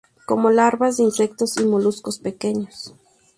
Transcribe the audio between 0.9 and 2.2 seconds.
de insectos y moluscos